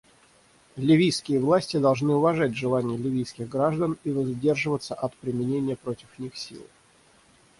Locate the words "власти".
1.39-1.77